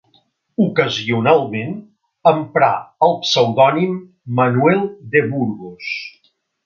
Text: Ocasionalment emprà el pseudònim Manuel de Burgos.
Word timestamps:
Ocasionalment 0.63 1.75
emprà 2.31 2.69
el 3.09 3.13
pseudònim 3.27 3.93
Manuel 4.41 4.83
de 5.17 5.23
Burgos. 5.35 5.93